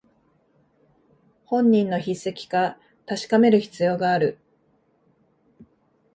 [1.45, 4.39] 本人の筆跡か確かめる必要がある